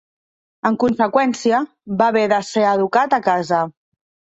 [0.69, 1.59] En conseqüència,
[2.01, 3.63] va haver de ser educat a casa.